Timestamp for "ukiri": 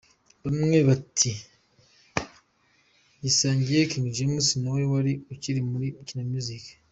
5.33-5.61